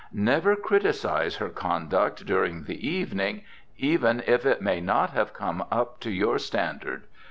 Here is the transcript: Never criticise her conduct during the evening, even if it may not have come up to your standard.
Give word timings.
Never 0.13 0.55
criticise 0.55 1.35
her 1.35 1.49
conduct 1.49 2.25
during 2.25 2.63
the 2.63 2.87
evening, 2.89 3.43
even 3.77 4.23
if 4.25 4.47
it 4.47 4.59
may 4.59 4.81
not 4.81 5.11
have 5.11 5.31
come 5.31 5.63
up 5.71 5.99
to 5.99 6.09
your 6.09 6.39
standard. 6.39 7.03